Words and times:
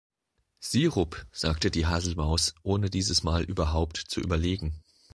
„Sirup“, 0.59 1.27
sagte 1.31 1.69
die 1.69 1.85
Haselmaus, 1.85 2.55
ohne 2.63 2.89
dieses 2.89 3.21
Mal 3.21 3.43
überhaupt 3.43 3.97
zu 3.97 4.19
überlegen. 4.19 4.81